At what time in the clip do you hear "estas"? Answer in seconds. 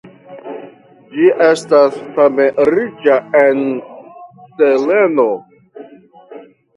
1.47-1.99